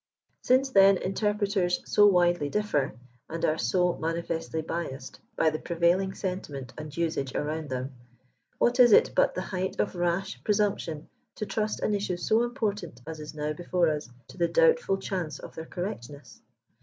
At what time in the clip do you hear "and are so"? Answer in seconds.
3.29-3.93